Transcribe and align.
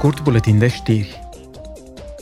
scurt 0.00 0.22
buletin 0.22 0.58
de 0.58 0.68
știri. 0.68 1.20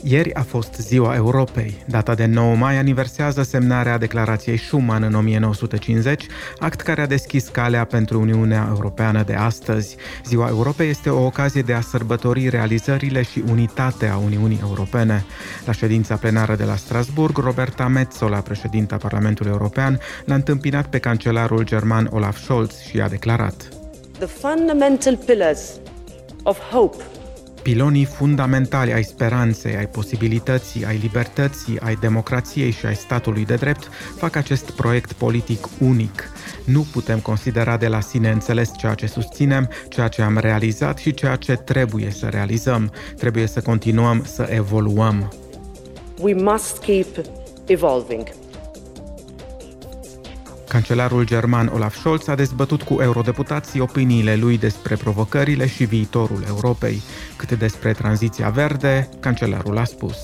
Ieri 0.03 0.33
a 0.33 0.41
fost 0.41 0.75
Ziua 0.79 1.15
Europei. 1.15 1.83
Data 1.87 2.15
de 2.15 2.25
9 2.25 2.55
mai 2.55 2.77
aniversează 2.77 3.43
semnarea 3.43 3.97
declarației 3.97 4.57
Schuman 4.57 5.03
în 5.03 5.13
1950, 5.13 6.25
act 6.57 6.81
care 6.81 7.01
a 7.01 7.05
deschis 7.05 7.47
calea 7.47 7.85
pentru 7.85 8.19
Uniunea 8.19 8.65
Europeană 8.69 9.23
de 9.23 9.33
astăzi. 9.33 9.95
Ziua 10.25 10.47
Europei 10.47 10.89
este 10.89 11.09
o 11.09 11.25
ocazie 11.25 11.61
de 11.61 11.73
a 11.73 11.81
sărbători 11.81 12.49
realizările 12.49 13.21
și 13.21 13.43
unitatea 13.49 14.17
Uniunii 14.17 14.59
Europene. 14.61 15.25
La 15.65 15.71
ședința 15.71 16.15
plenară 16.15 16.55
de 16.55 16.63
la 16.63 16.75
Strasburg, 16.75 17.37
Roberta 17.37 17.87
Metzola, 17.87 18.39
președinta 18.39 18.97
Parlamentului 18.97 19.51
European, 19.51 19.99
l-a 20.25 20.35
întâmpinat 20.35 20.87
pe 20.87 20.97
cancelarul 20.97 21.63
german 21.63 22.09
Olaf 22.11 22.37
Scholz 22.37 22.79
și 22.79 23.01
a 23.01 23.07
declarat 23.07 23.69
The 24.17 24.25
fundamental 24.25 25.17
pillars 25.17 25.69
of 26.43 26.57
hope 26.57 27.03
pilonii 27.69 28.05
fundamentali 28.05 28.93
ai 28.93 29.03
speranței, 29.03 29.75
ai 29.75 29.87
posibilității, 29.87 30.85
ai 30.85 30.97
libertății, 31.01 31.79
ai 31.79 31.95
democrației 31.95 32.71
și 32.71 32.85
ai 32.85 32.95
statului 32.95 33.45
de 33.45 33.55
drept 33.55 33.89
fac 34.17 34.35
acest 34.35 34.71
proiect 34.71 35.11
politic 35.13 35.67
unic. 35.79 36.31
Nu 36.63 36.87
putem 36.91 37.19
considera 37.19 37.77
de 37.77 37.87
la 37.87 37.99
sine 37.99 38.29
înțeles 38.29 38.71
ceea 38.77 38.93
ce 38.93 39.07
susținem, 39.07 39.69
ceea 39.89 40.07
ce 40.07 40.21
am 40.21 40.37
realizat 40.37 40.97
și 40.97 41.13
ceea 41.13 41.35
ce 41.35 41.53
trebuie 41.53 42.11
să 42.11 42.25
realizăm. 42.25 42.91
Trebuie 43.17 43.47
să 43.47 43.61
continuăm 43.61 44.23
să 44.25 44.47
evoluăm. 44.51 45.33
We 46.19 46.33
must 46.33 46.77
keep 46.77 47.25
evolving. 47.65 48.23
Cancelarul 50.69 51.25
german 51.25 51.67
Olaf 51.67 51.95
Scholz 51.95 52.27
a 52.27 52.35
dezbătut 52.35 52.81
cu 52.81 53.01
eurodeputații 53.01 53.79
opiniile 53.79 54.35
lui 54.35 54.57
despre 54.57 54.95
provocările 54.95 55.67
și 55.67 55.83
viitorul 55.83 56.43
Europei. 56.47 57.01
Cât 57.35 57.51
despre 57.51 57.91
tranziția 57.91 58.49
verde, 58.49 59.09
cancelarul 59.19 59.77
a 59.77 59.83
spus. 59.83 60.15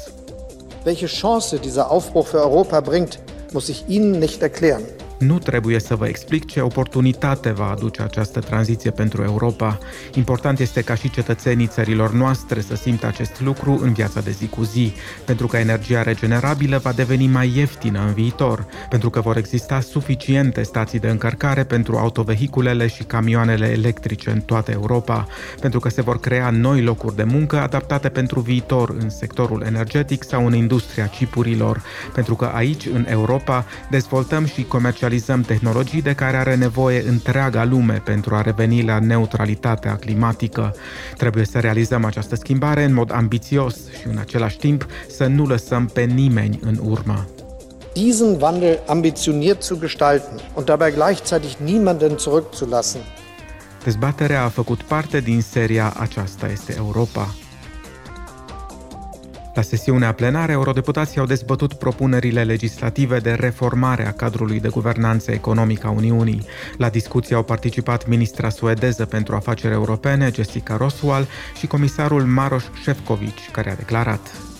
Welche 0.86 1.08
Chance 1.22 1.58
dieser 1.58 1.84
Aufbruch 1.88 2.28
für 2.28 2.42
Europa 2.42 2.80
bringt, 2.80 3.20
muss 3.52 3.68
ich 3.68 3.84
Ihnen 3.88 4.20
nicht 4.20 4.42
erklären. 4.42 4.82
Nu 5.20 5.40
trebuie 5.40 5.80
să 5.80 5.96
vă 5.96 6.08
explic 6.08 6.46
ce 6.46 6.62
oportunitate 6.62 7.52
va 7.52 7.70
aduce 7.70 8.02
această 8.02 8.40
tranziție 8.40 8.92
pentru 8.92 9.24
Europa. 9.24 9.78
Important 10.14 10.60
este 10.60 10.82
ca 10.82 10.96
și 10.96 11.10
cetățenii 11.10 11.68
țărilor 11.68 12.12
noastre 12.12 12.62
să 12.62 12.76
simtă 12.76 13.08
acest 13.08 13.42
lucru 13.42 13.80
în 13.82 13.94
viața 13.94 14.20
de 14.22 14.32
zi 14.32 14.48
cu 14.48 14.64
zi, 14.64 14.94
pentru 15.26 15.48
că 15.48 15.58
energia 15.58 16.02
regenerabilă 16.02 16.78
va 16.78 16.92
deveni 16.92 17.28
mai 17.28 17.52
ieftină 17.56 18.04
în 18.08 18.14
viitor, 18.14 18.66
pentru 18.90 19.10
că 19.10 19.22
vor 19.22 19.38
exista 19.38 19.80
suficiente 19.80 20.64
stații 20.64 21.00
de 21.00 21.10
încărcare 21.10 21.64
pentru 21.64 21.98
autovehiculele 21.98 22.88
și 22.88 23.04
camioanele 23.04 23.72
electrice 23.72 24.30
în 24.30 24.40
toată 24.40 24.72
Europa, 24.72 25.28
pentru 25.62 25.80
că 25.80 25.90
se 25.90 26.02
vor 26.02 26.20
crea 26.20 26.50
noi 26.50 26.82
locuri 26.82 27.16
de 27.16 27.24
muncă 27.24 27.62
adaptate 27.62 28.10
pentru 28.10 28.40
viitor 28.40 28.90
în 29.00 29.10
sectorul 29.10 29.64
energetic 29.66 30.24
sau 30.24 30.46
în 30.46 30.54
industria 30.54 31.08
chipurilor, 31.08 31.82
pentru 32.14 32.36
că 32.36 32.52
aici, 32.54 32.86
în 32.86 33.06
Europa, 33.10 33.66
dezvoltăm 33.90 34.46
și 34.46 34.64
comercializăm 34.64 35.04
comercializăm 35.06 35.42
tehnologii 35.42 36.02
de 36.02 36.14
care 36.14 36.38
are 36.38 36.56
nevoie 36.56 37.04
întreaga 37.08 37.64
lume 37.64 38.02
pentru 38.06 38.36
a 38.36 38.42
reveni 38.42 38.84
la 38.84 39.00
neutralitatea 39.00 39.96
climatică. 39.96 40.76
Trebuie 41.18 41.46
să 41.46 41.60
realizăm 41.60 42.06
această 42.06 42.36
schimbare 42.36 42.84
în 42.84 42.94
mod 42.94 43.12
ambițios 43.14 43.76
și 44.00 44.08
în 44.08 44.18
același 44.18 44.58
timp 44.58 44.86
să 45.10 45.26
nu 45.26 45.46
lăsăm 45.46 45.86
pe 45.86 46.02
nimeni 46.02 46.60
în 46.62 46.80
urmă. 46.84 47.26
Diesen 47.94 48.38
Wandel 48.42 48.80
ambitioniert 48.88 49.64
zu 49.64 49.78
gestalten 49.80 50.40
und 50.54 50.66
dabei 50.66 50.94
gleichzeitig 50.94 51.52
niemanden 51.64 52.18
zurückzulassen. 52.18 53.02
Dezbaterea 53.84 54.44
a 54.44 54.50
făcut 54.50 54.82
parte 54.82 55.20
din 55.20 55.42
seria 55.42 55.94
Aceasta 55.98 56.48
este 56.52 56.76
Europa. 56.78 57.36
La 59.56 59.62
sesiunea 59.62 60.12
plenară, 60.14 60.52
eurodeputații 60.52 61.20
au 61.20 61.26
dezbătut 61.26 61.74
propunerile 61.74 62.44
legislative 62.44 63.20
de 63.20 63.32
reformare 63.32 64.08
a 64.08 64.12
cadrului 64.12 64.60
de 64.60 64.68
guvernanță 64.68 65.32
economică 65.32 65.88
a 65.88 65.90
Uniunii. 65.90 66.46
La 66.78 66.90
discuție 66.90 67.36
au 67.36 67.44
participat 67.44 68.08
ministra 68.08 68.50
suedeză 68.50 69.06
pentru 69.06 69.36
afaceri 69.36 69.74
europene, 69.74 70.32
Jessica 70.34 70.78
Roswell, 70.78 71.28
și 71.58 71.68
comisarul 71.68 72.22
Maros 72.22 72.64
Shevkovic, 72.82 73.52
care 73.52 73.72
a 73.72 73.76
declarat 73.76 74.55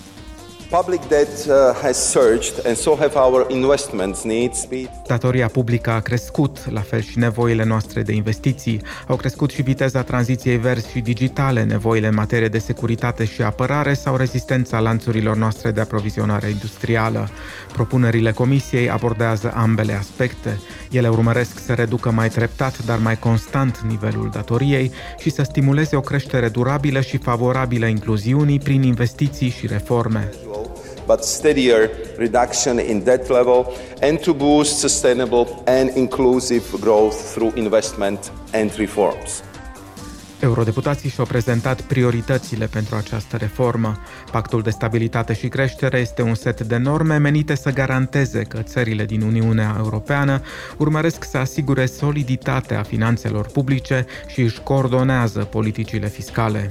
Public 0.70 1.08
debt 1.08 1.46
uh, 1.48 1.54
has 1.82 2.10
surged 2.12 2.66
and 2.66 2.76
so 2.76 2.96
have 2.96 3.12
our 3.16 3.46
investments 3.50 4.24
needs. 4.24 4.68
Datoria 5.08 5.48
publică 5.48 5.92
a 5.92 6.00
crescut, 6.00 6.72
la 6.72 6.82
fel 6.82 7.02
și 7.02 7.18
nevoile 7.18 7.64
noastre 7.64 8.02
de 8.02 8.14
investiții. 8.14 8.82
Au 9.08 9.16
crescut 9.16 9.52
și 9.52 9.62
viteza 9.62 10.04
tranziției 10.04 10.58
verzi 10.58 10.90
și 10.92 11.00
digitale, 11.00 11.64
nevoile 11.64 12.08
în 12.08 12.14
materie 12.14 12.48
de 12.48 12.58
securitate 12.58 13.26
și 13.26 13.42
apărare 13.42 13.94
sau 13.94 14.16
rezistența 14.16 14.80
lanțurilor 14.80 15.36
noastre 15.36 15.72
de 15.72 15.82
aprovizionare 15.82 16.50
industrială. 16.50 17.30
Propunerile 17.74 18.32
Comisiei 18.32 18.90
abordează 18.90 19.54
ambele 19.56 19.94
aspecte. 19.94 20.60
Ele 20.92 21.10
urmăresc 21.10 21.60
să 21.66 21.74
reducă 21.74 22.12
mai 22.12 22.30
treptat, 22.30 22.86
dar 22.86 22.98
mai 22.98 23.20
constant 23.20 23.80
nivelul 23.88 24.30
datoriei 24.34 24.92
și 25.20 25.30
să 25.30 25.44
stimuleze 25.44 25.96
o 25.96 26.02
creștere 26.02 26.50
durabilă 26.50 27.02
și 27.02 27.18
favorabilă 27.18 27.86
incluziunii 27.86 28.60
prin 28.60 28.84
investiții 28.84 29.50
și 29.50 29.68
reforme 29.68 30.30
but 31.06 31.24
steadier 31.24 31.90
reduction 32.18 32.80
in 32.80 33.04
debt 33.04 33.30
level 33.30 33.66
and 34.02 34.20
to 34.20 34.34
boost 34.34 34.78
sustainable 34.80 35.48
and 35.66 35.96
inclusive 35.96 36.64
growth 36.80 37.16
through 37.34 37.58
investment 37.58 38.32
and 38.54 38.76
reforms. 38.78 39.44
Eurodeputații 40.40 41.10
și-au 41.10 41.26
prezentat 41.26 41.82
prioritățile 41.82 42.66
pentru 42.66 42.96
această 42.96 43.38
reformă. 43.38 43.98
Pactul 44.32 44.62
de 44.62 44.70
stabilitate 44.70 45.34
și 45.34 45.48
creștere 45.48 46.00
este 46.00 46.22
un 46.22 46.36
set 46.36 46.62
de 46.62 46.78
norme 46.78 47.18
menite 47.18 47.56
să 47.56 47.72
garanteze 47.72 48.42
că 48.42 48.62
țările 48.62 49.06
din 49.06 49.22
Uniunea 49.22 49.76
Europeană 49.78 50.42
urmăresc 50.78 51.24
să 51.24 51.38
asigure 51.38 51.86
soliditatea 51.86 52.84
finanțelor 52.84 53.46
publice 53.46 54.06
și 54.28 54.42
își 54.42 54.62
coordonează 54.62 55.40
politicile 55.40 56.08
fiscale. 56.08 56.70